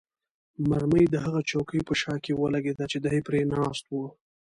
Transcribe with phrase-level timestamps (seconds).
[0.69, 4.05] مرمۍ د هغه چوکۍ په شا کې ولګېده چې دی پرې ناست وو.